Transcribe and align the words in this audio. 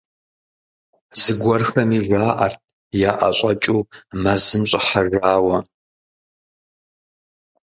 Зыгуэрхэми 1.21 1.99
жаӏэрт 2.05 2.61
яӏэщӏэкӏыу 3.09 3.81
мэзым 4.21 4.63
щӏыхьэжауэ. 4.69 5.57